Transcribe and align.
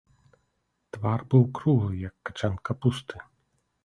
Твар 0.95 1.19
быў 1.33 1.43
круглы, 1.59 1.99
як 2.09 2.15
качан 2.31 2.57
капусты. 2.71 3.21